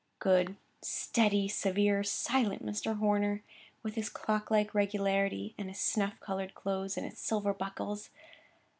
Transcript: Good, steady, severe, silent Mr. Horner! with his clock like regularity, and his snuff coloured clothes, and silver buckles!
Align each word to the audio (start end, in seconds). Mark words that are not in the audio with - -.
Good, 0.17 0.55
steady, 0.81 1.47
severe, 1.47 2.03
silent 2.03 2.65
Mr. 2.65 2.97
Horner! 2.97 3.43
with 3.83 3.93
his 3.93 4.09
clock 4.09 4.49
like 4.49 4.73
regularity, 4.73 5.53
and 5.59 5.69
his 5.69 5.79
snuff 5.79 6.19
coloured 6.19 6.55
clothes, 6.55 6.97
and 6.97 7.15
silver 7.15 7.53
buckles! 7.53 8.09